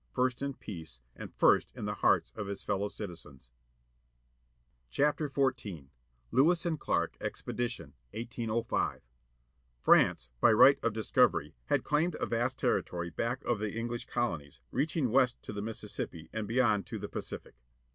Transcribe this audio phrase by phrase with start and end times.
[0.15, 1.91] First in peace, and First in ii Hi.
[1.91, 3.51] the hearts of his fellow citizens."
[4.89, 5.91] WASHINGTON AS PRESIDENT
[6.31, 7.93] LEWIS AND CLARK EXPEDITION.
[8.11, 9.01] 1805
[9.85, 14.59] RANGE, by right of discovery, had claimed a vast territory back of the EngHsh colonies,
[14.71, 17.53] reaching west to the Mississippi, and beyond to the Pacific.